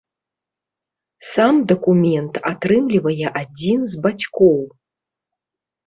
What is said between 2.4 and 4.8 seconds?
атрымлівае адзін з бацькоў.